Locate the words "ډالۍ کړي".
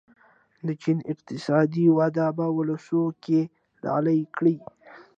3.83-4.55